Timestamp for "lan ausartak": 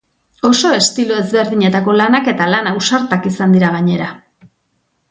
2.55-3.31